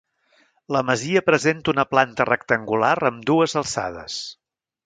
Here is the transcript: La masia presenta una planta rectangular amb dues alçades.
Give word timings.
La 0.75 0.81
masia 0.87 1.21
presenta 1.27 1.71
una 1.75 1.85
planta 1.93 2.27
rectangular 2.31 2.93
amb 3.11 3.31
dues 3.33 3.57
alçades. 3.63 4.21